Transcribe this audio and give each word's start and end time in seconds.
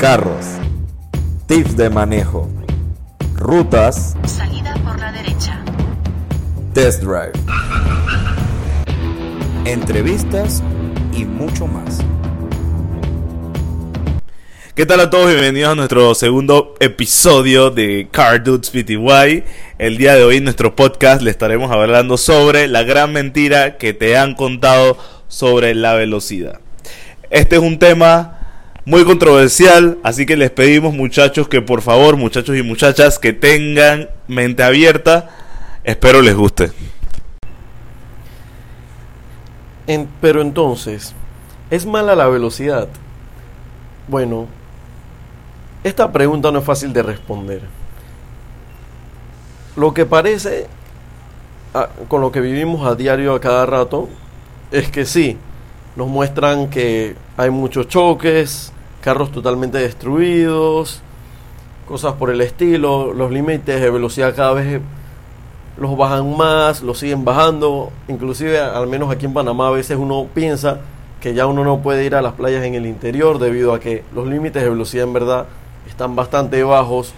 carros, 0.00 0.46
tips 1.46 1.76
de 1.76 1.90
manejo, 1.90 2.48
rutas, 3.36 4.16
Salida 4.24 4.72
por 4.82 4.98
la 4.98 5.12
derecha. 5.12 5.62
test 6.72 7.02
drive, 7.02 7.32
entrevistas 9.66 10.62
y 11.14 11.26
mucho 11.26 11.66
más. 11.66 11.98
¿Qué 14.74 14.86
tal 14.86 15.00
a 15.00 15.10
todos? 15.10 15.26
Bienvenidos 15.26 15.72
a 15.72 15.74
nuestro 15.74 16.14
segundo 16.14 16.76
episodio 16.80 17.68
de 17.70 18.08
Car 18.10 18.42
Dudes 18.42 18.70
PTY. 18.70 19.44
El 19.76 19.98
día 19.98 20.14
de 20.14 20.24
hoy 20.24 20.38
en 20.38 20.44
nuestro 20.44 20.74
podcast 20.74 21.20
le 21.20 21.30
estaremos 21.30 21.70
hablando 21.70 22.16
sobre 22.16 22.68
la 22.68 22.84
gran 22.84 23.12
mentira 23.12 23.76
que 23.76 23.92
te 23.92 24.16
han 24.16 24.34
contado 24.34 24.96
sobre 25.28 25.74
la 25.74 25.92
velocidad. 25.92 26.58
Este 27.28 27.56
es 27.56 27.62
un 27.62 27.78
tema 27.78 28.39
muy 28.84 29.04
controversial, 29.04 29.98
así 30.02 30.26
que 30.26 30.36
les 30.36 30.50
pedimos 30.50 30.94
muchachos 30.94 31.48
que 31.48 31.60
por 31.62 31.82
favor, 31.82 32.16
muchachos 32.16 32.56
y 32.56 32.62
muchachas, 32.62 33.18
que 33.18 33.32
tengan 33.32 34.08
mente 34.26 34.62
abierta. 34.62 35.28
Espero 35.84 36.22
les 36.22 36.34
guste. 36.34 36.72
Pero 40.20 40.40
entonces, 40.40 41.14
¿es 41.70 41.84
mala 41.84 42.14
la 42.14 42.28
velocidad? 42.28 42.88
Bueno, 44.06 44.46
esta 45.82 46.12
pregunta 46.12 46.52
no 46.52 46.60
es 46.60 46.64
fácil 46.64 46.92
de 46.92 47.02
responder. 47.02 47.62
Lo 49.74 49.92
que 49.92 50.06
parece, 50.06 50.68
a- 51.74 51.88
con 52.08 52.20
lo 52.20 52.30
que 52.30 52.40
vivimos 52.40 52.86
a 52.86 52.94
diario 52.94 53.34
a 53.34 53.40
cada 53.40 53.66
rato, 53.66 54.08
es 54.70 54.90
que 54.90 55.04
sí, 55.04 55.36
nos 55.96 56.06
muestran 56.06 56.70
que 56.70 57.16
hay 57.36 57.50
muchos 57.50 57.88
choques, 57.88 58.72
carros 59.00 59.32
totalmente 59.32 59.78
destruidos, 59.78 61.00
cosas 61.88 62.14
por 62.14 62.30
el 62.30 62.40
estilo, 62.40 63.12
los 63.12 63.30
límites 63.30 63.80
de 63.80 63.90
velocidad 63.90 64.34
cada 64.34 64.52
vez 64.52 64.80
los 65.76 65.96
bajan 65.96 66.36
más, 66.36 66.82
los 66.82 66.98
siguen 66.98 67.24
bajando. 67.24 67.90
Inclusive, 68.08 68.60
al 68.60 68.86
menos 68.86 69.10
aquí 69.10 69.26
en 69.26 69.34
Panamá, 69.34 69.68
a 69.68 69.70
veces 69.70 69.96
uno 69.96 70.26
piensa 70.32 70.80
que 71.20 71.34
ya 71.34 71.46
uno 71.46 71.64
no 71.64 71.80
puede 71.80 72.04
ir 72.04 72.14
a 72.14 72.22
las 72.22 72.34
playas 72.34 72.64
en 72.64 72.74
el 72.74 72.86
interior 72.86 73.38
debido 73.38 73.74
a 73.74 73.80
que 73.80 74.04
los 74.14 74.26
límites 74.26 74.62
de 74.62 74.70
velocidad 74.70 75.04
en 75.04 75.12
verdad 75.12 75.46
están 75.88 76.16
bastante 76.16 76.62
bajos 76.62 77.12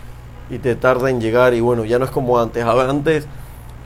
y 0.51 0.59
te 0.59 0.75
tarda 0.75 1.11
en 1.11 1.21
llegar 1.21 1.55
y 1.55 1.61
bueno, 1.61 1.85
ya 1.85 1.99
no 1.99 2.05
es 2.05 2.11
como 2.11 2.39
antes. 2.39 2.65
Antes 2.65 3.27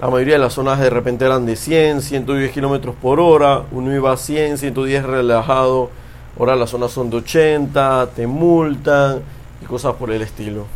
la 0.00 0.08
mayoría 0.08 0.34
de 0.34 0.40
las 0.40 0.52
zonas 0.52 0.78
de 0.78 0.90
repente 0.90 1.24
eran 1.24 1.46
de 1.46 1.56
100, 1.56 2.02
110 2.02 2.52
kilómetros 2.52 2.94
por 3.00 3.18
hora, 3.18 3.62
uno 3.72 3.94
iba 3.94 4.12
a 4.12 4.16
100, 4.16 4.58
110 4.58 5.04
relajado, 5.04 5.90
ahora 6.38 6.56
las 6.56 6.70
zonas 6.70 6.92
son 6.92 7.10
de 7.10 7.18
80, 7.18 8.10
te 8.14 8.26
multan 8.26 9.22
y 9.62 9.66
cosas 9.66 9.94
por 9.94 10.10
el 10.10 10.22
estilo. 10.22 10.66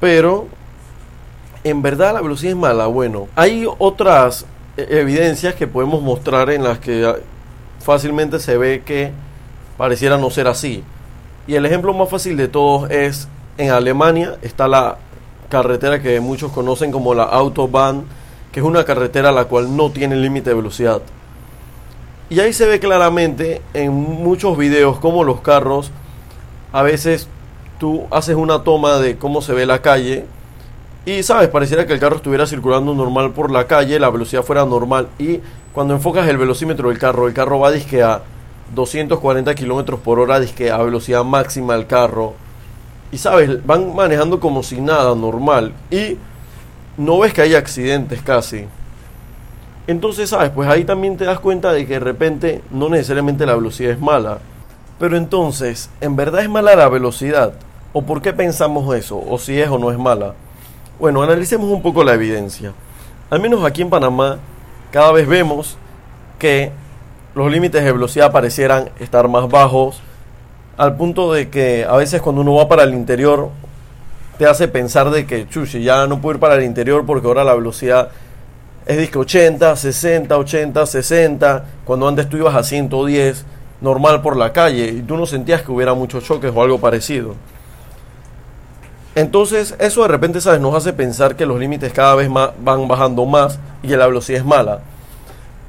Pero 0.00 0.46
en 1.64 1.82
verdad 1.82 2.14
la 2.14 2.20
velocidad 2.20 2.52
es 2.52 2.58
mala. 2.58 2.86
Bueno, 2.86 3.28
hay 3.34 3.66
otras 3.78 4.46
eh, 4.76 4.86
evidencias 4.90 5.54
que 5.54 5.66
podemos 5.66 6.02
mostrar 6.02 6.50
en 6.50 6.62
las 6.64 6.78
que 6.78 7.04
ah, 7.06 7.16
fácilmente 7.80 8.38
se 8.38 8.56
ve 8.56 8.82
que 8.84 9.12
pareciera 9.76 10.16
no 10.16 10.30
ser 10.30 10.48
así. 10.48 10.82
Y 11.46 11.54
el 11.54 11.64
ejemplo 11.66 11.92
más 11.94 12.08
fácil 12.08 12.36
de 12.36 12.48
todos 12.48 12.90
es 12.90 13.28
en 13.56 13.70
Alemania 13.70 14.36
está 14.42 14.68
la 14.68 14.98
carretera 15.48 16.00
que 16.00 16.20
muchos 16.20 16.52
conocen 16.52 16.92
como 16.92 17.14
la 17.14 17.24
Autobahn, 17.24 18.04
que 18.52 18.60
es 18.60 18.66
una 18.66 18.84
carretera 18.84 19.32
la 19.32 19.46
cual 19.46 19.74
no 19.76 19.90
tiene 19.90 20.16
límite 20.16 20.50
de 20.50 20.56
velocidad. 20.56 21.02
Y 22.30 22.40
ahí 22.40 22.52
se 22.52 22.66
ve 22.66 22.78
claramente 22.78 23.62
en 23.74 23.92
muchos 23.92 24.56
videos 24.58 24.98
como 24.98 25.24
los 25.24 25.40
carros, 25.40 25.90
a 26.72 26.82
veces 26.82 27.28
tú 27.78 28.06
haces 28.10 28.36
una 28.36 28.64
toma 28.64 28.98
de 28.98 29.16
cómo 29.16 29.40
se 29.40 29.54
ve 29.54 29.64
la 29.64 29.80
calle 29.80 30.26
y 31.08 31.22
sabes, 31.22 31.48
pareciera 31.48 31.86
que 31.86 31.94
el 31.94 32.00
carro 32.00 32.16
estuviera 32.16 32.46
circulando 32.46 32.94
normal 32.94 33.32
por 33.32 33.50
la 33.50 33.66
calle, 33.66 33.98
la 33.98 34.10
velocidad 34.10 34.42
fuera 34.42 34.66
normal. 34.66 35.08
Y 35.18 35.40
cuando 35.72 35.94
enfocas 35.94 36.28
el 36.28 36.36
velocímetro 36.36 36.90
del 36.90 36.98
carro, 36.98 37.28
el 37.28 37.32
carro 37.32 37.58
va 37.58 37.70
disque 37.70 38.02
a 38.02 38.20
240 38.74 39.54
kilómetros 39.54 40.00
por 40.00 40.20
hora, 40.20 40.38
disque 40.38 40.70
a 40.70 40.76
velocidad 40.76 41.24
máxima 41.24 41.76
el 41.76 41.86
carro. 41.86 42.34
Y 43.10 43.16
sabes, 43.16 43.64
van 43.64 43.96
manejando 43.96 44.38
como 44.38 44.62
si 44.62 44.82
nada, 44.82 45.14
normal. 45.14 45.72
Y 45.90 46.18
no 46.98 47.20
ves 47.20 47.32
que 47.32 47.40
hay 47.40 47.54
accidentes 47.54 48.20
casi. 48.20 48.66
Entonces, 49.88 50.28
sabes, 50.28 50.50
pues 50.50 50.68
ahí 50.68 50.84
también 50.84 51.16
te 51.16 51.24
das 51.24 51.40
cuenta 51.40 51.72
de 51.72 51.86
que 51.86 51.94
de 51.94 52.00
repente 52.00 52.62
no 52.70 52.90
necesariamente 52.90 53.46
la 53.46 53.54
velocidad 53.54 53.92
es 53.92 53.98
mala. 53.98 54.38
Pero 54.98 55.16
entonces, 55.16 55.88
¿en 56.02 56.14
verdad 56.14 56.42
es 56.42 56.50
mala 56.50 56.76
la 56.76 56.90
velocidad? 56.90 57.54
¿O 57.94 58.02
por 58.02 58.20
qué 58.20 58.34
pensamos 58.34 58.94
eso? 58.94 59.18
¿O 59.18 59.38
si 59.38 59.58
es 59.58 59.70
o 59.70 59.78
no 59.78 59.90
es 59.90 59.98
mala? 59.98 60.34
Bueno, 61.00 61.22
analicemos 61.22 61.70
un 61.70 61.80
poco 61.80 62.04
la 62.04 62.12
evidencia. 62.12 62.74
Al 63.30 63.40
menos 63.40 63.64
aquí 63.64 63.80
en 63.80 63.88
Panamá, 63.88 64.36
cada 64.92 65.10
vez 65.10 65.26
vemos 65.26 65.78
que 66.38 66.70
los 67.34 67.50
límites 67.50 67.82
de 67.82 67.90
velocidad 67.90 68.30
parecieran 68.30 68.90
estar 69.00 69.26
más 69.26 69.48
bajos, 69.48 70.02
al 70.76 70.98
punto 70.98 71.32
de 71.32 71.48
que 71.48 71.86
a 71.88 71.96
veces 71.96 72.20
cuando 72.20 72.42
uno 72.42 72.56
va 72.56 72.68
para 72.68 72.82
el 72.82 72.92
interior, 72.92 73.48
te 74.36 74.44
hace 74.44 74.68
pensar 74.68 75.08
de 75.08 75.24
que, 75.24 75.48
chuchi, 75.48 75.82
ya 75.82 76.06
no 76.06 76.20
puedo 76.20 76.34
ir 76.34 76.40
para 76.40 76.56
el 76.56 76.64
interior 76.64 77.06
porque 77.06 77.26
ahora 77.26 77.42
la 77.42 77.54
velocidad 77.54 78.10
es 78.88 78.96
disque 78.96 79.18
80, 79.18 79.76
60, 79.76 80.38
80, 80.38 80.86
60, 80.86 81.64
cuando 81.84 82.08
antes 82.08 82.26
tú 82.26 82.38
ibas 82.38 82.54
a 82.54 82.62
110, 82.62 83.44
normal 83.82 84.22
por 84.22 84.34
la 84.34 84.50
calle, 84.54 84.86
y 84.86 85.02
tú 85.02 85.18
no 85.18 85.26
sentías 85.26 85.60
que 85.60 85.70
hubiera 85.70 85.92
muchos 85.92 86.24
choques 86.24 86.50
o 86.54 86.62
algo 86.62 86.80
parecido. 86.80 87.34
Entonces, 89.14 89.76
eso 89.78 90.00
de 90.02 90.08
repente, 90.08 90.40
¿sabes? 90.40 90.62
Nos 90.62 90.74
hace 90.74 90.94
pensar 90.94 91.36
que 91.36 91.44
los 91.44 91.60
límites 91.60 91.92
cada 91.92 92.14
vez 92.14 92.30
más 92.30 92.50
van 92.62 92.88
bajando 92.88 93.26
más 93.26 93.58
y 93.82 93.88
que 93.88 93.96
la 93.98 94.06
velocidad 94.06 94.40
es 94.40 94.46
mala. 94.46 94.80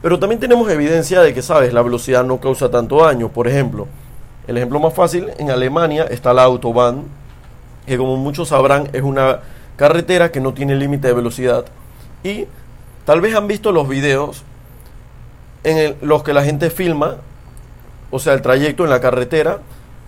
Pero 0.02 0.18
también 0.18 0.40
tenemos 0.40 0.72
evidencia 0.72 1.20
de 1.20 1.34
que, 1.34 1.42
¿sabes? 1.42 1.74
La 1.74 1.82
velocidad 1.82 2.24
no 2.24 2.40
causa 2.40 2.72
tanto 2.72 3.04
daño. 3.04 3.28
Por 3.28 3.50
ejemplo, 3.50 3.88
el 4.48 4.56
ejemplo 4.56 4.80
más 4.80 4.94
fácil, 4.94 5.28
en 5.38 5.52
Alemania 5.52 6.06
está 6.10 6.34
la 6.34 6.44
Autobahn, 6.44 7.04
que 7.86 7.98
como 7.98 8.16
muchos 8.16 8.48
sabrán 8.48 8.88
es 8.94 9.04
una 9.04 9.40
carretera 9.76 10.32
que 10.32 10.40
no 10.40 10.54
tiene 10.54 10.76
límite 10.76 11.10
de 11.10 11.14
velocidad. 11.14 11.66
Y 12.24 12.46
tal 13.10 13.22
vez 13.22 13.34
han 13.34 13.48
visto 13.48 13.72
los 13.72 13.90
videos 13.90 14.44
en 15.64 15.96
los 16.00 16.22
que 16.22 16.32
la 16.32 16.44
gente 16.44 16.70
filma, 16.70 17.16
o 18.12 18.20
sea, 18.20 18.34
el 18.34 18.44
trayecto 18.44 18.84
en 18.84 18.92
la 18.92 19.02
carretera, 19.02 19.62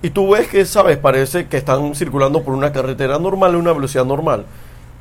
y 0.04 0.12
tú 0.12 0.30
ves 0.30 0.48
que, 0.50 0.64
sabes, 0.68 1.00
parece 1.00 1.48
que 1.48 1.58
están 1.58 1.96
circulando 1.96 2.44
por 2.44 2.54
una 2.54 2.72
carretera 2.72 3.18
normal 3.18 3.56
una 3.56 3.74
velocidad 3.74 4.06
normal. 4.06 4.46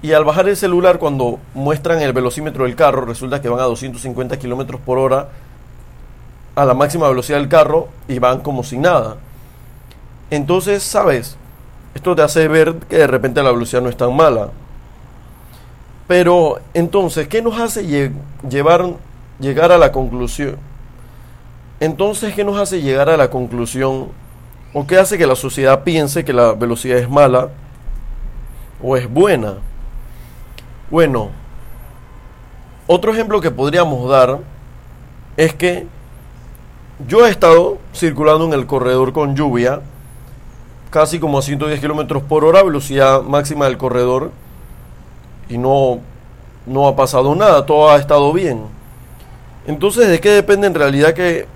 Y 0.00 0.12
al 0.12 0.24
bajar 0.24 0.48
el 0.48 0.56
celular, 0.56 0.98
cuando 0.98 1.40
muestran 1.52 2.00
el 2.00 2.14
velocímetro 2.14 2.64
del 2.64 2.74
carro, 2.74 3.04
resulta 3.04 3.42
que 3.42 3.50
van 3.50 3.60
a 3.60 3.64
250 3.64 4.38
kilómetros 4.38 4.80
por 4.80 4.96
hora 4.96 5.28
a 6.54 6.64
la 6.64 6.72
máxima 6.72 7.06
velocidad 7.06 7.36
del 7.36 7.48
carro 7.48 7.88
y 8.08 8.18
van 8.18 8.40
como 8.40 8.64
si 8.64 8.78
nada. 8.78 9.18
Entonces, 10.30 10.82
sabes, 10.82 11.36
esto 11.94 12.16
te 12.16 12.22
hace 12.22 12.48
ver 12.48 12.76
que 12.88 12.96
de 12.96 13.06
repente 13.06 13.42
la 13.42 13.52
velocidad 13.52 13.82
no 13.82 13.90
es 13.90 13.96
tan 13.98 14.16
mala. 14.16 14.52
Pero 16.10 16.58
entonces, 16.74 17.28
¿qué 17.28 17.40
nos 17.40 17.56
hace 17.60 17.84
lle- 17.86 18.10
llevar, 18.50 18.84
llegar 19.38 19.70
a 19.70 19.78
la 19.78 19.92
conclusión? 19.92 20.56
Entonces, 21.78 22.34
¿qué 22.34 22.42
nos 22.42 22.58
hace 22.58 22.82
llegar 22.82 23.08
a 23.08 23.16
la 23.16 23.30
conclusión? 23.30 24.08
¿O 24.74 24.88
qué 24.88 24.98
hace 24.98 25.16
que 25.18 25.24
la 25.28 25.36
sociedad 25.36 25.84
piense 25.84 26.24
que 26.24 26.32
la 26.32 26.54
velocidad 26.54 26.98
es 26.98 27.08
mala 27.08 27.50
o 28.82 28.96
es 28.96 29.08
buena? 29.08 29.58
Bueno, 30.90 31.30
otro 32.88 33.12
ejemplo 33.12 33.40
que 33.40 33.52
podríamos 33.52 34.10
dar 34.10 34.40
es 35.36 35.54
que 35.54 35.86
yo 37.06 37.24
he 37.24 37.30
estado 37.30 37.78
circulando 37.94 38.46
en 38.46 38.52
el 38.54 38.66
corredor 38.66 39.12
con 39.12 39.36
lluvia, 39.36 39.80
casi 40.90 41.20
como 41.20 41.38
a 41.38 41.42
110 41.42 41.78
kilómetros 41.78 42.24
por 42.24 42.44
hora, 42.44 42.64
velocidad 42.64 43.22
máxima 43.22 43.66
del 43.66 43.78
corredor, 43.78 44.32
y 45.50 45.58
no, 45.58 45.98
no 46.64 46.86
ha 46.86 46.96
pasado 46.96 47.34
nada, 47.34 47.66
todo 47.66 47.90
ha 47.90 47.96
estado 47.96 48.32
bien. 48.32 48.62
Entonces, 49.66 50.08
¿de 50.08 50.20
qué 50.20 50.30
depende 50.30 50.68
en 50.68 50.74
realidad 50.74 51.12
que 51.12 51.46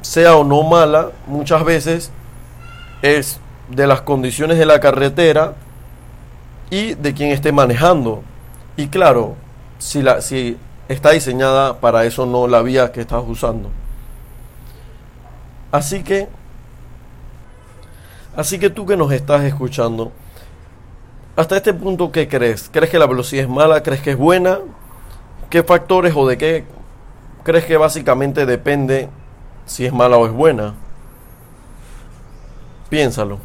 sea 0.00 0.36
o 0.36 0.44
no 0.44 0.62
mala? 0.62 1.10
Muchas 1.26 1.64
veces 1.64 2.10
es 3.02 3.40
de 3.68 3.86
las 3.86 4.00
condiciones 4.02 4.58
de 4.58 4.66
la 4.66 4.80
carretera 4.80 5.54
y 6.70 6.94
de 6.94 7.12
quien 7.12 7.30
esté 7.30 7.52
manejando. 7.52 8.22
Y 8.76 8.86
claro, 8.86 9.34
si, 9.78 10.02
la, 10.02 10.22
si 10.22 10.56
está 10.88 11.10
diseñada 11.10 11.80
para 11.80 12.04
eso, 12.04 12.24
no 12.24 12.46
la 12.46 12.62
vía 12.62 12.92
que 12.92 13.00
estás 13.00 13.24
usando. 13.26 13.70
Así 15.72 16.04
que, 16.04 16.28
así 18.36 18.58
que 18.58 18.70
tú 18.70 18.86
que 18.86 18.96
nos 18.96 19.10
estás 19.10 19.42
escuchando, 19.42 20.12
hasta 21.34 21.56
este 21.56 21.72
punto, 21.72 22.12
¿qué 22.12 22.28
crees? 22.28 22.68
¿Crees 22.70 22.90
que 22.90 22.98
la 22.98 23.06
velocidad 23.06 23.44
es 23.44 23.48
mala? 23.48 23.82
¿Crees 23.82 24.02
que 24.02 24.10
es 24.10 24.18
buena? 24.18 24.58
¿Qué 25.48 25.62
factores 25.62 26.12
o 26.14 26.26
de 26.26 26.36
qué 26.36 26.64
crees 27.42 27.64
que 27.64 27.76
básicamente 27.76 28.46
depende 28.46 29.08
si 29.64 29.86
es 29.86 29.92
mala 29.92 30.16
o 30.18 30.26
es 30.26 30.32
buena? 30.32 30.74
Piénsalo. 32.90 33.38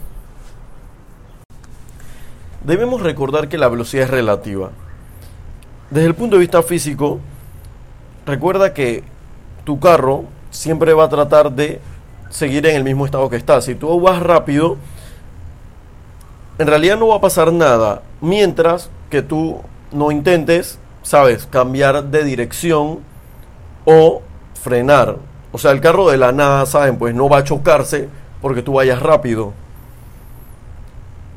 debemos 2.64 3.02
recordar 3.02 3.48
que 3.48 3.58
la 3.58 3.70
velocidad 3.70 4.04
es 4.04 4.10
relativa. 4.10 4.72
Desde 5.90 6.08
el 6.08 6.16
punto 6.16 6.36
de 6.36 6.42
vista 6.42 6.62
físico, 6.64 7.22
recuerda 8.26 8.74
que 8.74 9.06
tu 9.64 9.80
carro 9.80 10.26
siempre 10.52 10.94
va 10.94 11.06
a 11.06 11.10
tratar 11.10 11.54
de 11.54 11.80
seguir 12.30 12.66
en 12.66 12.76
el 12.76 12.84
mismo 12.84 13.06
estado 13.06 13.30
que 13.30 13.38
está. 13.38 13.62
Si 13.62 13.76
tú 13.76 14.02
vas 14.02 14.22
rápido, 14.22 14.76
en 16.58 16.68
realidad 16.68 16.98
no 16.98 17.08
va 17.08 17.18
a 17.18 17.22
pasar 17.22 17.54
nada, 17.54 18.02
mientras 18.22 18.90
que 19.10 19.22
tú 19.22 19.62
no 19.92 20.12
intentes, 20.12 20.80
sabes, 21.04 21.46
cambiar 21.46 22.06
de 22.06 22.24
dirección 22.24 23.00
o 23.86 24.22
frenar. 24.62 25.18
O 25.52 25.58
sea, 25.58 25.72
el 25.72 25.82
carro 25.82 26.10
de 26.10 26.18
la 26.18 26.32
nada, 26.32 26.66
saben, 26.66 26.98
pues 26.98 27.16
no 27.16 27.30
va 27.30 27.38
a 27.38 27.44
chocarse 27.44 28.10
porque 28.42 28.62
tú 28.62 28.74
vayas 28.74 29.02
rápido. 29.02 29.54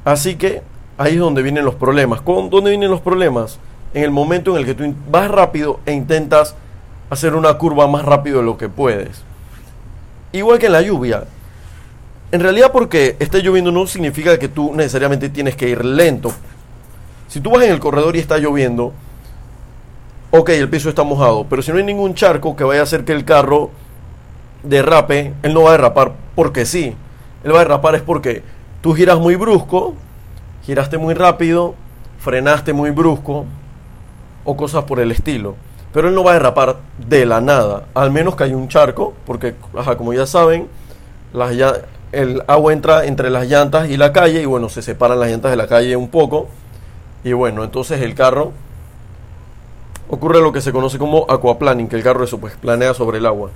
Así 0.04 0.36
que 0.36 0.62
ahí 0.98 1.14
es 1.14 1.20
donde 1.20 1.42
vienen 1.42 1.64
los 1.64 1.74
problemas. 1.74 2.20
¿Con 2.22 2.50
dónde 2.50 2.70
vienen 2.70 2.90
los 2.90 3.00
problemas? 3.00 3.58
En 3.94 4.02
el 4.02 4.10
momento 4.10 4.52
en 4.52 4.58
el 4.58 4.66
que 4.66 4.74
tú 4.74 4.94
vas 5.10 5.30
rápido 5.30 5.80
e 5.86 5.92
intentas 5.92 6.54
hacer 7.10 7.34
una 7.34 7.54
curva 7.54 7.86
más 7.86 8.04
rápido 8.04 8.38
de 8.38 8.44
lo 8.44 8.56
que 8.56 8.68
puedes. 8.68 9.22
Igual 10.32 10.58
que 10.58 10.66
en 10.66 10.72
la 10.72 10.82
lluvia. 10.82 11.24
En 12.32 12.40
realidad 12.40 12.70
porque 12.72 13.16
esté 13.18 13.42
lloviendo 13.42 13.72
no 13.72 13.86
significa 13.86 14.38
que 14.38 14.48
tú 14.48 14.72
necesariamente 14.74 15.28
tienes 15.28 15.56
que 15.56 15.68
ir 15.68 15.84
lento. 15.84 16.32
Si 17.26 17.40
tú 17.40 17.50
vas 17.50 17.64
en 17.64 17.72
el 17.72 17.80
corredor 17.80 18.14
y 18.14 18.20
está 18.20 18.38
lloviendo, 18.38 18.92
ok, 20.30 20.50
el 20.50 20.68
piso 20.68 20.88
está 20.88 21.02
mojado, 21.02 21.46
pero 21.48 21.60
si 21.62 21.72
no 21.72 21.78
hay 21.78 21.84
ningún 21.84 22.14
charco 22.14 22.54
que 22.54 22.64
vaya 22.64 22.80
a 22.80 22.84
hacer 22.84 23.04
que 23.04 23.12
el 23.12 23.24
carro 23.24 23.70
derrape, 24.62 25.34
él 25.42 25.54
no 25.54 25.62
va 25.62 25.70
a 25.70 25.72
derrapar 25.72 26.12
porque 26.34 26.66
sí. 26.66 26.94
Él 27.42 27.52
va 27.52 27.56
a 27.56 27.64
derrapar 27.64 27.94
es 27.96 28.02
porque 28.02 28.42
tú 28.80 28.94
giras 28.94 29.18
muy 29.18 29.34
brusco, 29.34 29.94
giraste 30.64 30.98
muy 30.98 31.14
rápido, 31.14 31.74
frenaste 32.20 32.72
muy 32.72 32.90
brusco 32.90 33.46
o 34.44 34.56
cosas 34.56 34.84
por 34.84 35.00
el 35.00 35.10
estilo. 35.10 35.56
Pero 35.92 36.08
él 36.08 36.14
no 36.14 36.22
va 36.22 36.32
a 36.32 36.34
derrapar 36.34 36.76
de 36.98 37.26
la 37.26 37.40
nada, 37.40 37.86
al 37.94 38.12
menos 38.12 38.36
que 38.36 38.44
haya 38.44 38.56
un 38.56 38.68
charco, 38.68 39.14
porque 39.26 39.54
como 39.96 40.12
ya 40.12 40.26
saben, 40.26 40.68
las 41.32 41.56
ya, 41.56 41.72
el 42.12 42.42
agua 42.46 42.72
entra 42.72 43.06
entre 43.06 43.30
las 43.30 43.46
llantas 43.48 43.88
y 43.88 43.96
la 43.96 44.12
calle 44.12 44.42
y 44.42 44.46
bueno, 44.46 44.68
se 44.68 44.82
separan 44.82 45.20
las 45.20 45.30
llantas 45.30 45.50
de 45.50 45.56
la 45.56 45.66
calle 45.66 45.96
un 45.96 46.08
poco 46.08 46.48
y 47.22 47.32
bueno, 47.32 47.62
entonces 47.64 48.00
el 48.00 48.14
carro 48.14 48.52
ocurre 50.08 50.40
lo 50.40 50.52
que 50.52 50.60
se 50.60 50.72
conoce 50.72 50.98
como 50.98 51.26
aquaplaning, 51.28 51.88
que 51.88 51.96
el 51.96 52.02
carro 52.02 52.24
eso 52.24 52.38
pues 52.38 52.54
planea 52.56 52.94
sobre 52.94 53.18
el 53.18 53.26
agua. 53.26 53.50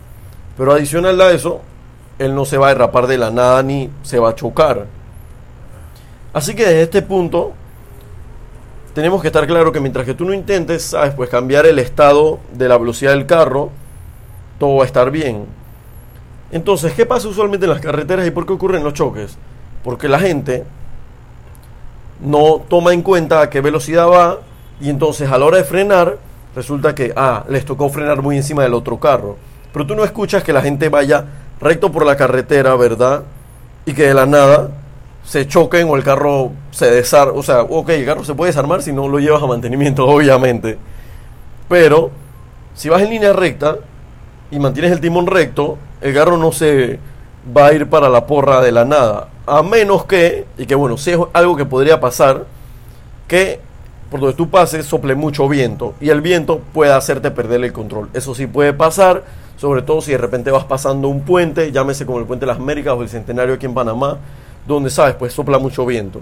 Pero 0.57 0.73
adicional 0.73 1.21
a 1.21 1.33
eso, 1.33 1.61
él 2.19 2.35
no 2.35 2.45
se 2.45 2.59
va 2.59 2.67
a 2.67 2.69
derrapar 2.71 3.09
de 3.09 3.19
la 3.19 3.31
nada 3.31 3.63
ni 3.63 3.91
se 4.03 4.19
va 4.19 4.31
a 4.31 4.35
chocar. 4.35 4.87
Así 6.33 6.55
que 6.55 6.65
desde 6.65 6.83
este 6.83 7.03
punto 7.03 7.53
tenemos 8.95 9.21
que 9.21 9.29
estar 9.29 9.47
claro 9.47 9.73
que 9.73 9.81
mientras 9.81 10.07
que 10.07 10.15
tú 10.15 10.25
no 10.25 10.33
intentes, 10.33 10.85
sabes, 10.85 11.15
pues 11.15 11.29
cambiar 11.29 11.67
el 11.67 11.81
estado 11.81 12.39
de 12.53 12.69
la 12.69 12.79
velocidad 12.79 13.11
del 13.11 13.27
carro, 13.27 13.71
todo 14.59 14.77
va 14.77 14.85
a 14.85 14.87
estar 14.87 15.11
bien. 15.11 15.47
Entonces, 16.55 16.93
¿qué 16.93 17.05
pasa 17.05 17.27
usualmente 17.27 17.67
en 17.67 17.71
las 17.71 17.81
carreteras 17.81 18.25
y 18.29 18.31
por 18.31 18.47
qué 18.47 18.53
ocurren 18.53 18.85
los 18.85 18.95
choques? 18.95 19.37
Porque 19.83 20.09
la 20.09 20.21
gente 20.21 20.63
no 22.21 22.63
toma 22.69 22.93
en 22.93 23.03
cuenta 23.03 23.41
a 23.41 23.51
qué 23.51 23.61
velocidad 23.61 24.09
va 24.09 24.39
y 24.81 24.89
entonces 24.89 25.29
a 25.33 25.37
la 25.37 25.47
hora 25.47 25.57
de 25.57 25.65
frenar 25.65 26.17
resulta 26.55 26.95
que, 26.95 27.13
ah, 27.17 27.45
les 27.49 27.65
tocó 27.65 27.89
frenar 27.89 28.23
muy 28.23 28.37
encima 28.37 28.63
del 28.63 28.75
otro 28.75 29.01
carro. 29.01 29.37
Pero 29.73 29.85
tú 29.85 29.97
no 29.97 30.05
escuchas 30.05 30.45
que 30.45 30.53
la 30.53 30.63
gente 30.63 30.89
vaya 30.89 31.25
recto 31.61 31.91
por 31.91 32.07
la 32.07 32.17
carretera, 32.17 32.77
¿verdad? 32.77 33.25
Y 33.85 33.93
que 33.93 34.05
de 34.05 34.15
la 34.15 34.25
nada 34.25 34.71
se 35.25 35.49
choquen 35.49 35.89
o 35.89 35.97
el 35.97 36.05
carro 36.05 36.53
se 36.71 36.89
desarma. 36.89 37.33
O 37.33 37.43
sea, 37.43 37.63
ok, 37.63 37.89
el 37.89 38.07
carro 38.07 38.23
se 38.23 38.35
puede 38.35 38.51
desarmar 38.51 38.81
si 38.81 38.93
no 38.93 39.09
lo 39.09 39.19
llevas 39.19 39.43
a 39.43 39.49
mantenimiento, 39.49 40.07
obviamente. 40.07 40.79
Pero 41.69 42.13
si 42.75 42.91
vas 42.91 43.03
en 43.03 43.11
línea 43.11 43.33
recta 43.33 43.79
y 44.53 44.61
mantienes 44.61 44.93
el 44.93 45.01
timón 45.01 45.27
recto, 45.27 45.79
el 46.05 46.13
carro 46.13 46.37
no 46.37 46.53
se 46.53 46.99
va 47.57 47.69
a 47.69 47.73
ir 47.73 47.89
para 47.89 48.11
la 48.11 48.27
porra 48.27 48.61
de 48.61 48.71
la 48.73 48.85
nada. 48.85 49.29
A 49.47 49.63
menos 49.63 50.05
que, 50.05 50.45
y 50.59 50.67
que 50.67 50.75
bueno, 50.75 50.99
si 50.99 51.13
es 51.13 51.19
algo 51.33 51.57
que 51.57 51.65
podría 51.65 51.99
pasar, 51.99 52.45
que 53.27 53.59
por 54.11 54.21
donde 54.21 54.37
tú 54.37 54.51
pases 54.51 54.85
sople 54.85 55.15
mucho 55.15 55.49
viento 55.49 55.95
y 56.03 56.11
el 56.11 56.21
viento 56.21 56.61
puede 56.75 56.93
hacerte 56.93 57.31
perder 57.31 57.65
el 57.65 57.73
control. 57.73 58.11
Eso 58.13 58.35
sí 58.35 58.47
puede 58.47 58.75
pasar, 58.75 59.25
sobre 59.57 59.81
todo 59.81 60.03
si 60.03 60.13
de 60.13 60.19
repente 60.19 60.51
vas 60.51 60.65
pasando 60.65 61.09
un 61.09 61.23
puente, 61.23 61.73
llámese 61.73 62.05
como 62.05 62.19
el 62.19 62.27
puente 62.27 62.45
de 62.45 62.53
las 62.53 62.59
Américas 62.59 62.93
o 62.93 63.01
el 63.01 63.09
Centenario 63.09 63.55
aquí 63.55 63.65
en 63.65 63.73
Panamá, 63.73 64.19
donde 64.69 64.91
sabes, 64.91 65.15
pues 65.15 65.33
sopla 65.33 65.59
mucho 65.59 65.87
viento. 65.87 66.21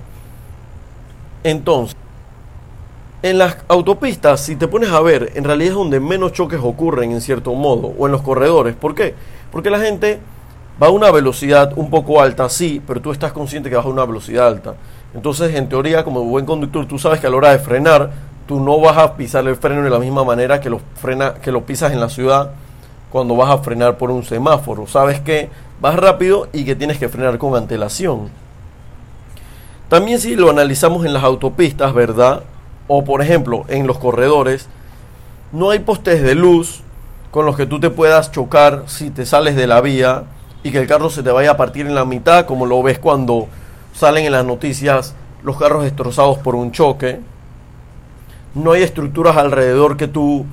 Entonces, 1.43 1.96
en 3.23 3.38
las 3.38 3.56
autopistas, 3.67 4.40
si 4.40 4.55
te 4.55 4.69
pones 4.69 4.90
a 4.90 5.00
ver, 5.00 5.32
en 5.34 5.43
realidad 5.43 5.70
es 5.70 5.75
donde 5.75 5.99
menos 5.99 6.32
choques 6.32 6.61
ocurren 6.62 7.11
en 7.11 7.20
cierto 7.20 7.52
modo, 7.55 7.93
o 7.99 8.06
en 8.06 8.12
los 8.12 8.23
corredores. 8.23 8.76
¿Por 8.76 8.94
qué? 8.94 9.14
Porque 9.52 9.70
la 9.70 9.78
gente 9.78 10.19
va 10.82 10.88
a 10.88 10.90
una 10.90 11.10
velocidad 11.10 11.72
un 11.76 11.90
poco 11.90 12.20
alta, 12.20 12.49
sí, 12.49 12.82
pero 12.84 13.00
tú 13.00 13.12
estás 13.12 13.32
consciente 13.32 13.70
que 13.70 13.76
vas 13.76 13.84
a 13.84 13.88
una 13.88 14.04
velocidad 14.04 14.49
alta. 14.49 14.75
Entonces, 15.14 15.54
en 15.54 15.69
teoría, 15.69 16.02
como 16.02 16.25
buen 16.25 16.46
conductor, 16.46 16.87
tú 16.87 16.99
sabes 16.99 17.20
que 17.20 17.26
a 17.26 17.31
la 17.31 17.37
hora 17.37 17.50
de 17.50 17.58
frenar, 17.58 18.10
tú 18.49 18.58
no 18.58 18.81
vas 18.81 18.96
a 18.96 19.14
pisar 19.14 19.46
el 19.46 19.56
freno 19.56 19.82
de 19.82 19.90
la 19.90 19.99
misma 19.99 20.25
manera 20.25 20.60
que 20.60 20.70
lo, 20.70 20.81
frena, 20.96 21.34
que 21.34 21.52
lo 21.52 21.64
pisas 21.64 21.93
en 21.93 22.00
la 22.00 22.08
ciudad 22.08 22.52
cuando 23.10 23.37
vas 23.37 23.50
a 23.50 23.58
frenar 23.58 23.99
por 23.99 24.10
un 24.10 24.25
semáforo. 24.25 24.87
Sabes 24.87 25.20
que 25.20 25.50
vas 25.81 25.96
rápido 25.96 26.48
y 26.52 26.64
que 26.64 26.75
tienes 26.75 26.98
que 26.98 27.10
frenar 27.10 27.37
con 27.37 27.55
antelación. 27.55 28.31
También 29.90 30.19
si 30.19 30.34
lo 30.34 30.48
analizamos 30.48 31.05
en 31.05 31.12
las 31.12 31.22
autopistas, 31.22 31.93
¿verdad? 31.93 32.44
O 32.88 33.05
por 33.05 33.20
ejemplo 33.20 33.66
en 33.69 33.87
los 33.87 33.98
corredores, 33.98 34.66
no 35.52 35.69
hay 35.69 35.81
postes 35.81 36.22
de 36.22 36.34
luz 36.34 36.81
con 37.32 37.46
los 37.46 37.56
que 37.56 37.67
tú 37.67 37.81
te 37.81 37.88
puedas 37.88 38.31
chocar 38.31 38.84
si 38.87 39.11
te 39.11 39.25
sales 39.25 39.56
de 39.56 39.67
la 39.67 39.81
vía 39.81 40.25
y 40.62 40.70
que 40.70 40.79
el 40.79 40.87
carro 40.87 41.08
se 41.08 41.23
te 41.23 41.31
vaya 41.32 41.52
a 41.52 41.56
partir 41.56 41.87
en 41.87 41.94
la 41.94 42.05
mitad, 42.05 42.44
como 42.44 42.67
lo 42.67 42.82
ves 42.82 42.99
cuando 42.99 43.49
salen 43.94 44.26
en 44.26 44.32
las 44.32 44.44
noticias 44.44 45.14
los 45.43 45.56
carros 45.56 45.82
destrozados 45.82 46.38
por 46.38 46.55
un 46.55 46.73
choque. 46.73 47.20
No 48.55 48.73
hay 48.73 48.82
estructuras 48.82 49.38
alrededor 49.38 49.96
que 49.96 50.08
tú 50.08 50.44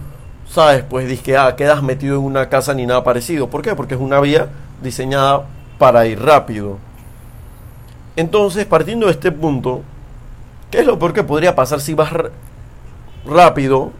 sabes, 0.50 0.84
pues 0.90 1.10
dices 1.10 1.24
que 1.24 1.38
ah, 1.38 1.58
quedas 1.58 1.84
metido 1.84 2.16
en 2.16 2.24
una 2.24 2.48
casa 2.48 2.74
ni 2.74 2.86
nada 2.86 3.04
parecido. 3.04 3.50
¿Por 3.50 3.62
qué? 3.62 3.76
Porque 3.76 3.96
es 3.96 4.00
una 4.00 4.22
vía 4.22 4.48
diseñada 4.82 5.48
para 5.78 6.06
ir 6.06 6.22
rápido. 6.22 6.78
Entonces, 8.16 8.66
partiendo 8.66 9.08
de 9.08 9.12
este 9.12 9.34
punto, 9.34 9.82
¿qué 10.72 10.80
es 10.80 10.86
lo 10.86 10.98
peor 10.98 11.12
que 11.12 11.24
podría 11.24 11.56
pasar 11.56 11.82
si 11.82 11.94
vas 11.94 12.10
rápido 13.26 13.92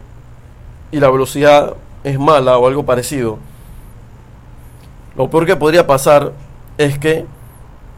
y 0.90 0.98
la 0.98 1.10
velocidad 1.10 1.74
es 2.04 2.18
mala 2.18 2.58
o 2.58 2.66
algo 2.66 2.84
parecido? 2.84 3.38
Lo 5.16 5.28
peor 5.28 5.46
que 5.46 5.56
podría 5.56 5.86
pasar 5.86 6.32
es 6.78 6.98
que 6.98 7.26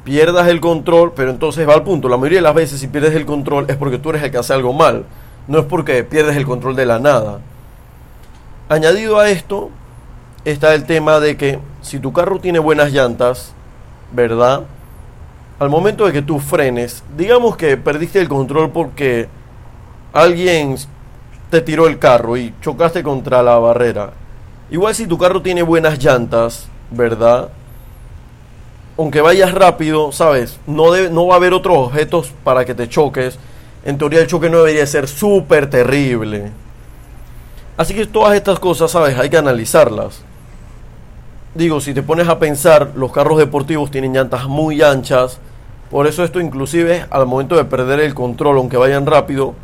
pierdas 0.04 0.48
el 0.48 0.60
control, 0.60 1.12
pero 1.14 1.30
entonces 1.30 1.68
va 1.68 1.74
al 1.74 1.84
punto. 1.84 2.08
La 2.08 2.16
mayoría 2.16 2.38
de 2.38 2.42
las 2.42 2.54
veces 2.54 2.80
si 2.80 2.88
pierdes 2.88 3.14
el 3.14 3.26
control 3.26 3.66
es 3.68 3.76
porque 3.76 3.98
tú 3.98 4.10
eres 4.10 4.22
el 4.22 4.30
que 4.30 4.38
hace 4.38 4.52
algo 4.52 4.72
mal, 4.72 5.04
no 5.46 5.58
es 5.58 5.64
porque 5.66 6.02
pierdes 6.04 6.36
el 6.36 6.46
control 6.46 6.74
de 6.74 6.86
la 6.86 6.98
nada. 6.98 7.40
Añadido 8.68 9.18
a 9.18 9.30
esto 9.30 9.70
está 10.44 10.74
el 10.74 10.84
tema 10.84 11.20
de 11.20 11.36
que 11.36 11.58
si 11.82 11.98
tu 11.98 12.12
carro 12.12 12.40
tiene 12.40 12.58
buenas 12.58 12.92
llantas, 12.92 13.52
¿verdad? 14.12 14.62
Al 15.58 15.70
momento 15.70 16.06
de 16.06 16.12
que 16.12 16.22
tú 16.22 16.40
frenes, 16.40 17.04
digamos 17.16 17.56
que 17.56 17.76
perdiste 17.76 18.20
el 18.20 18.28
control 18.28 18.70
porque 18.70 19.28
alguien 20.12 20.76
te 21.52 21.60
tiró 21.60 21.86
el 21.86 21.98
carro 21.98 22.38
y 22.38 22.54
chocaste 22.62 23.02
contra 23.02 23.42
la 23.42 23.58
barrera. 23.58 24.14
Igual 24.70 24.94
si 24.94 25.06
tu 25.06 25.18
carro 25.18 25.42
tiene 25.42 25.62
buenas 25.62 26.02
llantas, 26.02 26.66
¿verdad? 26.90 27.50
Aunque 28.96 29.20
vayas 29.20 29.52
rápido, 29.52 30.12
¿sabes? 30.12 30.58
No, 30.66 30.96
no 31.10 31.26
va 31.26 31.34
a 31.34 31.36
haber 31.36 31.52
otros 31.52 31.76
objetos 31.76 32.32
para 32.42 32.64
que 32.64 32.74
te 32.74 32.88
choques. 32.88 33.38
En 33.84 33.98
teoría 33.98 34.20
el 34.20 34.28
choque 34.28 34.48
no 34.48 34.60
debería 34.60 34.86
ser 34.86 35.06
súper 35.06 35.68
terrible. 35.68 36.52
Así 37.76 37.92
que 37.92 38.06
todas 38.06 38.34
estas 38.34 38.58
cosas, 38.58 38.90
¿sabes? 38.90 39.18
Hay 39.18 39.28
que 39.28 39.36
analizarlas. 39.36 40.22
Digo, 41.54 41.82
si 41.82 41.92
te 41.92 42.02
pones 42.02 42.30
a 42.30 42.38
pensar, 42.38 42.92
los 42.94 43.12
carros 43.12 43.36
deportivos 43.36 43.90
tienen 43.90 44.14
llantas 44.14 44.46
muy 44.46 44.80
anchas. 44.80 45.38
Por 45.90 46.06
eso 46.06 46.24
esto 46.24 46.40
inclusive 46.40 47.04
al 47.10 47.26
momento 47.26 47.56
de 47.56 47.66
perder 47.66 48.00
el 48.00 48.14
control, 48.14 48.56
aunque 48.56 48.78
vayan 48.78 49.04
rápido, 49.04 49.54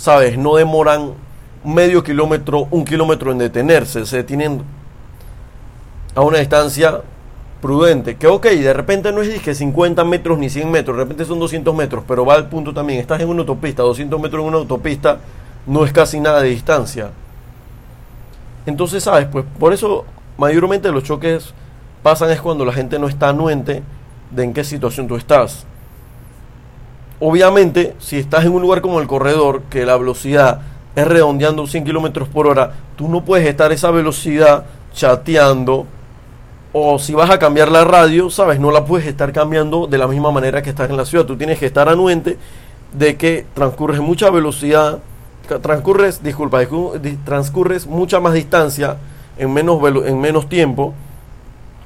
¿sabes? 0.00 0.38
No 0.38 0.56
demoran 0.56 1.12
medio 1.62 2.02
kilómetro, 2.02 2.66
un 2.70 2.86
kilómetro 2.86 3.32
en 3.32 3.38
detenerse. 3.38 4.06
Se 4.06 4.16
detienen 4.16 4.62
a 6.14 6.22
una 6.22 6.38
distancia 6.38 7.02
prudente. 7.60 8.16
Que 8.16 8.26
ok, 8.26 8.46
de 8.46 8.72
repente 8.72 9.12
no 9.12 9.20
es 9.20 9.42
que 9.42 9.54
50 9.54 10.02
metros 10.04 10.38
ni 10.38 10.48
100 10.48 10.70
metros, 10.70 10.96
de 10.96 11.02
repente 11.02 11.26
son 11.26 11.38
200 11.38 11.74
metros, 11.74 12.02
pero 12.08 12.24
va 12.24 12.32
al 12.34 12.48
punto 12.48 12.72
también. 12.72 12.98
Estás 12.98 13.20
en 13.20 13.28
una 13.28 13.40
autopista, 13.40 13.82
200 13.82 14.18
metros 14.18 14.40
en 14.40 14.48
una 14.48 14.56
autopista 14.56 15.18
no 15.66 15.84
es 15.84 15.92
casi 15.92 16.18
nada 16.18 16.40
de 16.40 16.48
distancia. 16.48 17.10
Entonces, 18.64 19.04
¿sabes? 19.04 19.26
Pues 19.30 19.44
por 19.58 19.74
eso 19.74 20.06
mayormente 20.38 20.90
los 20.90 21.04
choques 21.04 21.52
pasan 22.02 22.30
es 22.30 22.40
cuando 22.40 22.64
la 22.64 22.72
gente 22.72 22.98
no 22.98 23.06
está 23.06 23.28
anuente 23.28 23.82
de 24.30 24.44
en 24.44 24.54
qué 24.54 24.64
situación 24.64 25.06
tú 25.06 25.16
estás. 25.16 25.66
Obviamente, 27.20 27.94
si 27.98 28.18
estás 28.18 28.44
en 28.44 28.52
un 28.52 28.62
lugar 28.62 28.80
como 28.80 29.00
el 29.00 29.06
corredor, 29.06 29.62
que 29.70 29.84
la 29.86 29.96
velocidad 29.96 30.60
es 30.96 31.06
redondeando 31.06 31.66
100 31.66 31.84
kilómetros 31.84 32.28
por 32.28 32.46
hora, 32.46 32.72
tú 32.96 33.08
no 33.08 33.24
puedes 33.24 33.46
estar 33.46 33.70
esa 33.72 33.90
velocidad 33.90 34.64
chateando. 34.92 35.86
O 36.72 36.98
si 36.98 37.14
vas 37.14 37.30
a 37.30 37.38
cambiar 37.38 37.70
la 37.70 37.84
radio, 37.84 38.30
sabes, 38.30 38.60
no 38.60 38.70
la 38.70 38.84
puedes 38.84 39.06
estar 39.06 39.32
cambiando 39.32 39.86
de 39.86 39.98
la 39.98 40.06
misma 40.06 40.30
manera 40.30 40.62
que 40.62 40.70
estás 40.70 40.88
en 40.90 40.96
la 40.96 41.04
ciudad. 41.04 41.24
Tú 41.24 41.36
tienes 41.36 41.58
que 41.58 41.66
estar 41.66 41.88
anuente 41.88 42.38
de 42.92 43.16
que 43.16 43.44
transcurres 43.54 44.00
mucha 44.00 44.30
velocidad, 44.30 44.98
transcurres, 45.62 46.22
disculpa, 46.22 46.62
discu- 46.62 46.98
di- 47.00 47.16
transcurres 47.24 47.86
mucha 47.86 48.20
más 48.20 48.34
distancia 48.34 48.96
en 49.36 49.52
menos, 49.52 49.80
velo- 49.80 50.06
en 50.06 50.20
menos 50.20 50.48
tiempo. 50.48 50.94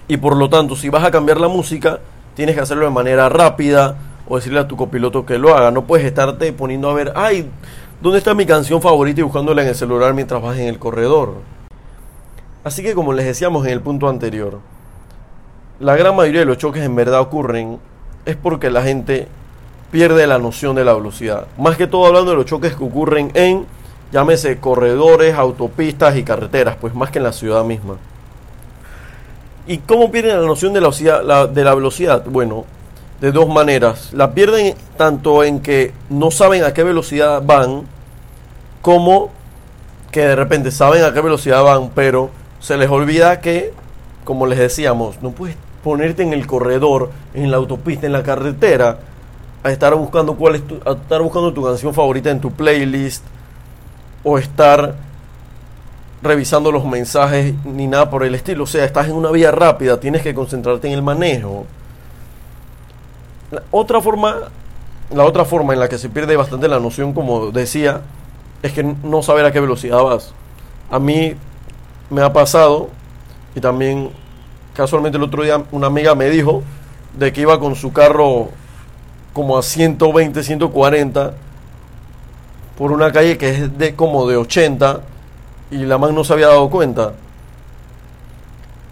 Y 0.06 0.18
por 0.18 0.36
lo 0.36 0.50
tanto, 0.50 0.76
si 0.76 0.90
vas 0.90 1.02
a 1.04 1.10
cambiar 1.10 1.40
la 1.40 1.48
música, 1.48 2.00
tienes 2.34 2.54
que 2.54 2.60
hacerlo 2.60 2.84
de 2.84 2.90
manera 2.90 3.30
rápida 3.30 3.96
o 4.28 4.36
decirle 4.36 4.60
a 4.60 4.68
tu 4.68 4.76
copiloto 4.76 5.26
que 5.26 5.38
lo 5.38 5.54
haga. 5.54 5.70
No 5.70 5.84
puedes 5.84 6.06
estarte 6.06 6.52
poniendo 6.52 6.90
a 6.90 6.94
ver, 6.94 7.12
ay, 7.14 7.50
¿dónde 8.00 8.18
está 8.18 8.34
mi 8.34 8.46
canción 8.46 8.80
favorita 8.80 9.20
y 9.20 9.24
buscándola 9.24 9.62
en 9.62 9.68
el 9.68 9.74
celular 9.74 10.14
mientras 10.14 10.42
vas 10.42 10.58
en 10.58 10.68
el 10.68 10.78
corredor? 10.78 11.34
Así 12.64 12.82
que 12.82 12.94
como 12.94 13.12
les 13.12 13.26
decíamos 13.26 13.66
en 13.66 13.72
el 13.72 13.80
punto 13.80 14.08
anterior, 14.08 14.60
la 15.80 15.96
gran 15.96 16.16
mayoría 16.16 16.40
de 16.40 16.46
los 16.46 16.58
choques 16.58 16.82
en 16.82 16.94
verdad 16.94 17.20
ocurren 17.20 17.78
es 18.24 18.36
porque 18.36 18.70
la 18.70 18.82
gente 18.82 19.28
pierde 19.90 20.26
la 20.26 20.38
noción 20.38 20.74
de 20.74 20.84
la 20.84 20.94
velocidad. 20.94 21.46
Más 21.58 21.76
que 21.76 21.86
todo 21.86 22.06
hablando 22.06 22.30
de 22.30 22.36
los 22.36 22.46
choques 22.46 22.74
que 22.74 22.84
ocurren 22.84 23.30
en, 23.34 23.66
llámese, 24.12 24.58
corredores, 24.58 25.34
autopistas 25.34 26.16
y 26.16 26.24
carreteras, 26.24 26.76
pues 26.80 26.94
más 26.94 27.10
que 27.10 27.18
en 27.18 27.24
la 27.24 27.32
ciudad 27.32 27.64
misma. 27.64 27.96
¿Y 29.66 29.78
cómo 29.78 30.10
pierden 30.10 30.40
la 30.40 30.46
noción 30.46 30.72
de 30.72 30.80
la 30.80 30.88
velocidad? 30.88 31.48
de 31.48 31.64
la 31.64 31.74
velocidad? 31.74 32.24
Bueno, 32.26 32.64
de 33.20 33.32
dos 33.32 33.48
maneras. 33.48 34.12
La 34.12 34.34
pierden 34.34 34.74
tanto 34.96 35.44
en 35.44 35.60
que 35.60 35.92
no 36.10 36.30
saben 36.30 36.64
a 36.64 36.74
qué 36.74 36.82
velocidad 36.82 37.42
van, 37.42 37.82
como 38.82 39.30
que 40.10 40.20
de 40.20 40.36
repente 40.36 40.70
saben 40.70 41.02
a 41.04 41.12
qué 41.12 41.20
velocidad 41.20 41.62
van, 41.62 41.90
pero 41.94 42.30
se 42.60 42.76
les 42.76 42.88
olvida 42.88 43.40
que, 43.40 43.72
como 44.24 44.46
les 44.46 44.58
decíamos, 44.58 45.20
no 45.22 45.30
puedes 45.30 45.56
ponerte 45.82 46.22
en 46.22 46.32
el 46.32 46.46
corredor, 46.46 47.10
en 47.34 47.50
la 47.50 47.58
autopista, 47.58 48.06
en 48.06 48.12
la 48.12 48.22
carretera, 48.22 48.98
a 49.62 49.70
estar 49.70 49.94
buscando 49.94 50.36
cuál 50.36 50.56
es 50.56 50.66
tu, 50.66 50.80
a 50.84 50.92
estar 50.92 51.22
buscando 51.22 51.52
tu 51.52 51.64
canción 51.64 51.92
favorita 51.94 52.30
en 52.30 52.40
tu 52.40 52.50
playlist 52.50 53.24
o 54.22 54.38
estar 54.38 54.94
revisando 56.22 56.72
los 56.72 56.84
mensajes 56.84 57.54
ni 57.64 57.86
nada 57.86 58.10
por 58.10 58.24
el 58.24 58.34
estilo. 58.34 58.64
O 58.64 58.66
sea, 58.66 58.84
estás 58.84 59.08
en 59.08 59.14
una 59.14 59.30
vía 59.30 59.50
rápida, 59.50 60.00
tienes 60.00 60.22
que 60.22 60.34
concentrarte 60.34 60.88
en 60.88 60.94
el 60.94 61.02
manejo. 61.02 61.66
Otra 63.70 64.00
forma, 64.00 64.36
la 65.10 65.24
otra 65.24 65.44
forma 65.44 65.72
en 65.72 65.80
la 65.80 65.88
que 65.88 65.98
se 65.98 66.08
pierde 66.08 66.36
bastante 66.36 66.68
la 66.68 66.80
noción, 66.80 67.12
como 67.12 67.50
decía, 67.50 68.02
es 68.62 68.72
que 68.72 68.82
no 68.82 69.22
saber 69.22 69.44
a 69.44 69.52
qué 69.52 69.60
velocidad 69.60 70.02
vas. 70.02 70.32
A 70.90 70.98
mí 70.98 71.34
me 72.10 72.22
ha 72.22 72.32
pasado 72.32 72.88
y 73.54 73.60
también 73.60 74.10
casualmente 74.74 75.18
el 75.18 75.24
otro 75.24 75.42
día 75.42 75.62
una 75.70 75.86
amiga 75.86 76.14
me 76.14 76.28
dijo 76.30 76.62
de 77.16 77.32
que 77.32 77.42
iba 77.42 77.58
con 77.60 77.76
su 77.76 77.92
carro 77.92 78.48
como 79.32 79.56
a 79.58 79.62
120, 79.62 80.42
140 80.42 81.34
por 82.76 82.92
una 82.92 83.12
calle 83.12 83.38
que 83.38 83.50
es 83.50 83.78
de 83.78 83.94
como 83.94 84.26
de 84.28 84.36
80 84.36 85.00
y 85.70 85.78
la 85.78 85.98
man 85.98 86.14
no 86.14 86.24
se 86.24 86.32
había 86.32 86.48
dado 86.48 86.70
cuenta. 86.70 87.12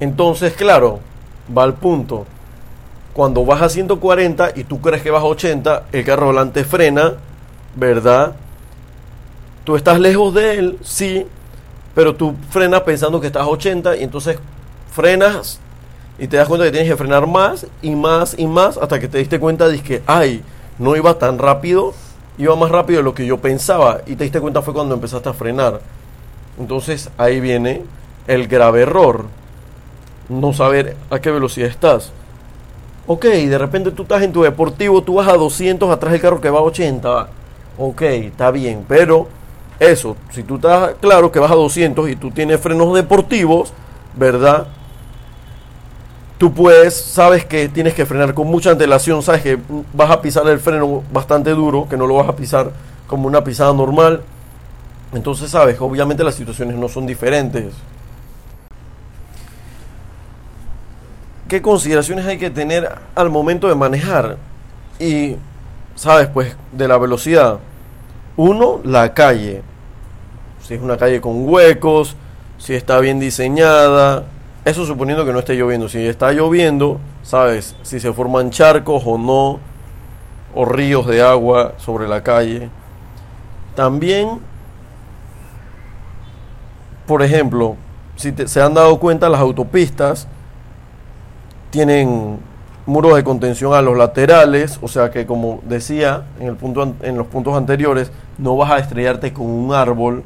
Entonces, 0.01 0.55
claro, 0.55 1.01
va 1.57 1.63
al 1.63 1.75
punto. 1.75 2.27
Cuando 3.13 3.45
vas 3.45 3.63
a 3.63 3.69
140 3.69 4.53
y 4.57 4.65
tú 4.65 4.81
crees 4.81 5.03
que 5.03 5.11
vas 5.11 5.23
a 5.23 5.27
80, 5.27 5.85
el 5.93 6.05
carro 6.05 6.27
volante 6.27 6.65
frena, 6.65 7.15
¿verdad? 7.77 8.35
Tú 9.65 9.77
estás 9.77 10.01
lejos 10.01 10.35
de 10.35 10.59
él, 10.59 10.79
sí, 10.83 11.27
pero 11.95 12.15
tú 12.15 12.35
frenas 12.51 12.81
pensando 12.83 13.21
que 13.21 13.27
estás 13.27 13.43
a 13.43 13.49
80 13.49 13.97
y 13.97 14.05
entonces 14.05 14.39
frenas 14.93 15.61
y 16.19 16.27
te 16.27 16.37
das 16.37 16.49
cuenta 16.49 16.65
que 16.67 16.73
tienes 16.73 16.89
que 16.89 16.97
frenar 16.97 17.27
más 17.27 17.67
y 17.81 17.95
más 17.95 18.35
y 18.39 18.47
más 18.47 18.77
hasta 18.77 19.01
que 19.01 19.09
te 19.09 19.19
diste 19.19 19.41
cuenta 19.41 19.69
de 19.69 19.83
que, 19.83 20.03
ay, 20.07 20.43
no 20.79 20.97
iba 20.97 21.19
tan 21.19 21.39
rápido, 21.39 21.95
iba 22.39 22.55
más 22.57 22.71
rápido 22.71 22.99
de 22.99 23.05
lo 23.05 23.15
que 23.15 23.27
yo 23.27 23.39
pensaba 23.39 24.01
y 24.07 24.17
te 24.17 24.25
diste 24.25 24.41
cuenta 24.41 24.63
fue 24.63 24.75
cuando 24.75 24.95
empezaste 24.95 25.29
a 25.29 25.33
frenar. 25.33 25.81
Entonces 26.59 27.11
ahí 27.19 27.41
viene 27.41 27.83
el 28.27 28.47
grave 28.47 28.83
error, 28.83 29.27
no 30.29 30.53
saber 30.53 30.97
a 31.11 31.21
qué 31.21 31.31
velocidad 31.31 31.69
estás. 31.69 32.13
Ok, 33.15 33.27
de 33.27 33.59
repente 33.59 33.91
tú 33.91 34.05
estás 34.05 34.23
en 34.23 34.33
tu 34.33 34.43
deportivo, 34.43 35.03
tú 35.03 35.17
vas 35.17 35.29
a 35.29 35.37
200 35.37 35.91
atrás 35.91 36.13
del 36.13 36.21
carro 36.23 36.41
que 36.41 36.49
va 36.49 36.61
a 36.61 36.63
80. 36.63 37.29
Ok, 37.77 38.01
está 38.01 38.51
bien, 38.51 38.87
pero 38.89 39.29
eso, 39.79 40.17
si 40.31 40.43
tú 40.43 40.55
estás 40.55 40.95
claro 40.99 41.31
que 41.31 41.39
vas 41.39 41.51
a 41.51 41.55
200 41.55 42.09
y 42.09 42.17
tú 42.17 42.31
tienes 42.31 42.59
frenos 42.59 42.95
deportivos, 42.95 43.75
¿verdad? 44.17 44.67
Tú 46.39 46.55
puedes, 46.55 46.97
sabes 46.97 47.45
que 47.45 47.69
tienes 47.69 47.93
que 47.93 48.07
frenar 48.07 48.33
con 48.33 48.47
mucha 48.47 48.71
antelación, 48.71 49.23
sabes 49.23 49.43
que 49.43 49.59
vas 49.93 50.11
a 50.11 50.23
pisar 50.23 50.49
el 50.49 50.59
freno 50.59 51.03
bastante 51.13 51.51
duro, 51.51 51.87
que 51.91 51.99
no 51.99 52.07
lo 52.07 52.15
vas 52.15 52.31
a 52.31 52.35
pisar 52.35 52.71
como 53.07 53.27
una 53.27 53.45
pisada 53.45 53.75
normal. 53.75 54.23
Entonces, 55.13 55.51
sabes, 55.51 55.79
obviamente 55.83 56.25
las 56.25 56.35
situaciones 56.35 56.77
no 56.77 56.89
son 56.89 57.07
diferentes. 57.07 57.75
¿Qué 61.53 61.61
consideraciones 61.61 62.25
hay 62.25 62.39
que 62.39 62.49
tener 62.49 62.91
al 63.15 63.29
momento 63.29 63.69
de 63.69 63.75
manejar? 63.75 64.39
Y, 64.99 65.37
sabes, 65.95 66.29
pues, 66.29 66.57
de 66.73 66.89
la 66.89 66.97
velocidad. 66.97 67.59
Uno, 68.39 68.81
la 68.85 69.13
calle. 69.13 69.61
Si 70.63 70.73
es 70.73 70.81
una 70.81 70.97
calle 70.97 71.21
con 71.21 71.47
huecos, 71.47 72.17
si 72.57 72.73
está 72.73 73.01
bien 73.01 73.21
diseñada. 73.21 74.25
Eso 74.65 74.87
suponiendo 74.87 75.27
que 75.27 75.35
no 75.35 75.41
esté 75.41 75.55
lloviendo. 75.55 75.91
Si 75.91 75.99
está 75.99 76.33
lloviendo, 76.33 76.99
sabes, 77.23 77.77
si 77.83 78.01
se 78.01 78.15
forman 78.15 78.49
charcos 78.49 79.03
o 79.05 79.19
no, 79.19 79.61
o 80.55 80.65
ríos 80.65 81.07
de 81.07 81.21
agua 81.21 81.75
sobre 81.77 82.09
la 82.09 82.23
calle. 82.23 82.71
También, 83.75 84.41
por 87.07 87.23
ejemplo, 87.23 87.77
si 88.17 88.33
se 88.47 88.63
han 88.63 88.73
dado 88.73 88.99
cuenta, 88.99 89.29
las 89.29 89.43
autopistas 89.43 90.27
tienen 91.73 92.39
muros 92.85 93.17
de 93.17 93.25
contención 93.25 93.73
a 93.73 93.81
los 93.81 93.97
laterales, 93.97 94.79
o 94.83 94.89
sea 94.89 95.11
que 95.11 95.25
como 95.25 95.61
decía 95.65 96.25
en, 96.39 96.49
el 96.49 96.57
punto, 96.57 96.95
en 97.01 97.17
los 97.17 97.27
puntos 97.29 97.57
anteriores, 97.57 98.13
no 98.37 98.59
vas 98.59 98.71
a 98.73 98.79
estrellarte 98.79 99.33
con 99.33 99.47
un 99.47 99.73
árbol. 99.73 100.23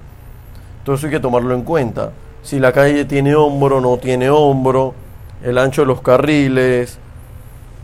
Todo 0.84 0.96
eso 0.96 1.06
hay 1.06 1.12
que 1.12 1.20
tomarlo 1.20 1.54
en 1.54 1.62
cuenta. 1.62 2.10
Si 2.42 2.58
la 2.58 2.72
calle 2.72 3.04
tiene 3.04 3.36
hombro, 3.36 3.80
no 3.80 3.96
tiene 3.98 4.28
hombro, 4.28 4.92
el 5.44 5.56
ancho 5.56 5.82
de 5.82 5.86
los 5.86 6.00
carriles. 6.00 6.98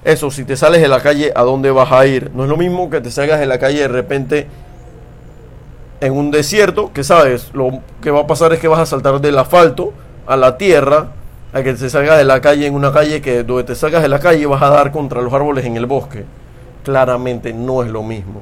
Eso, 0.04 0.32
si 0.32 0.44
te 0.44 0.56
sales 0.56 0.82
de 0.82 0.88
la 0.88 1.00
calle, 1.00 1.32
¿a 1.32 1.42
dónde 1.42 1.70
vas 1.70 1.92
a 1.92 2.04
ir? 2.04 2.32
No 2.34 2.42
es 2.42 2.48
lo 2.48 2.56
mismo 2.56 2.90
que 2.90 3.00
te 3.00 3.12
salgas 3.12 3.38
de 3.38 3.46
la 3.46 3.60
calle 3.60 3.82
de 3.82 3.88
repente 3.88 4.48
en 6.00 6.12
un 6.14 6.32
desierto, 6.32 6.92
que 6.92 7.04
sabes, 7.04 7.50
lo 7.54 7.80
que 8.00 8.10
va 8.10 8.22
a 8.22 8.26
pasar 8.26 8.52
es 8.52 8.58
que 8.58 8.66
vas 8.66 8.80
a 8.80 8.86
saltar 8.86 9.20
del 9.20 9.38
asfalto 9.38 9.92
a 10.26 10.36
la 10.36 10.58
tierra, 10.58 11.12
a 11.52 11.62
que 11.62 11.74
te 11.74 11.90
salgas 11.90 12.16
de 12.18 12.24
la 12.24 12.40
calle 12.40 12.66
en 12.66 12.74
una 12.74 12.92
calle 12.92 13.20
que 13.20 13.42
donde 13.42 13.64
te 13.64 13.74
salgas 13.74 14.02
de 14.02 14.08
la 14.08 14.18
calle 14.18 14.46
vas 14.46 14.62
a 14.62 14.70
dar 14.70 14.90
contra 14.90 15.20
los 15.20 15.32
árboles 15.32 15.64
en 15.66 15.76
el 15.76 15.86
bosque. 15.86 16.24
Claramente 16.84 17.52
no 17.52 17.82
es 17.82 17.90
lo 17.90 18.02
mismo. 18.02 18.40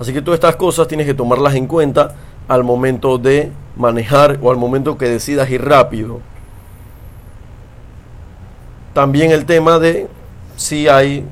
Así 0.00 0.12
que 0.14 0.22
todas 0.22 0.38
estas 0.38 0.56
cosas 0.56 0.88
tienes 0.88 1.06
que 1.06 1.12
tomarlas 1.14 1.54
en 1.54 1.66
cuenta 1.66 2.14
al 2.48 2.64
momento 2.64 3.18
de 3.18 3.52
manejar 3.76 4.38
o 4.42 4.50
al 4.50 4.56
momento 4.56 4.96
que 4.96 5.06
decidas 5.08 5.50
ir 5.50 5.62
rápido. 5.64 6.20
También 8.94 9.30
el 9.30 9.44
tema 9.44 9.78
de 9.78 10.08
si 10.56 10.88
hay 10.88 11.24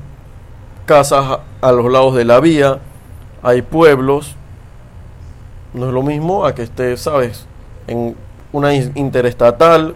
casas 0.85 1.39
a- 1.61 1.71
los 1.71 1.91
lados 1.91 2.15
de 2.15 2.25
la 2.25 2.39
vía, 2.39 2.79
hay 3.43 3.61
pueblos, 3.61 4.35
no 5.73 5.87
es 5.87 5.93
lo 5.93 6.01
mismo 6.03 6.45
a 6.45 6.55
que 6.55 6.63
estés, 6.63 7.01
sabes, 7.01 7.45
en 7.87 8.15
una 8.53 8.73
in- 8.73 8.91
interestatal 8.95 9.95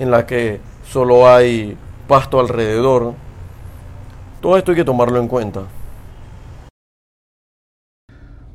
en 0.00 0.10
la 0.10 0.26
que 0.26 0.60
solo 0.82 1.28
hay 1.28 1.76
pasto 2.08 2.40
alrededor. 2.40 3.12
Todo 4.40 4.56
esto 4.56 4.72
hay 4.72 4.78
que 4.78 4.84
tomarlo 4.84 5.20
en 5.20 5.28
cuenta. 5.28 5.64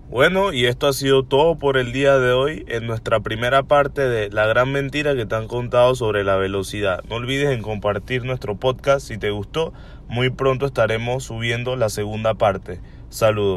Bueno, 0.10 0.54
y 0.54 0.66
esto 0.66 0.88
ha 0.88 0.94
sido 0.94 1.24
todo 1.24 1.58
por 1.58 1.78
el 1.78 1.92
día 1.92 2.18
de 2.18 2.32
hoy 2.32 2.66
en 2.68 2.88
nuestra 2.88 3.20
primera 3.20 3.64
parte 3.64 4.08
de 4.08 4.30
La 4.32 4.48
gran 4.48 4.72
mentira 4.72 5.16
que 5.16 5.26
te 5.26 5.36
han 5.36 5.48
contado 5.48 5.94
sobre 5.94 6.24
la 6.24 6.36
velocidad. 6.36 7.04
No 7.10 7.18
olvides 7.18 7.52
en 7.52 7.62
compartir 7.62 8.24
nuestro 8.24 8.56
podcast 8.56 9.08
si 9.08 9.20
te 9.20 9.30
gustó. 9.30 9.72
Muy 10.08 10.32
pronto 10.32 10.66
estaremos 10.66 11.26
subiendo 11.26 11.76
la 11.76 11.90
segunda 11.90 12.34
parte. 12.34 12.80
Saludos. 13.10 13.54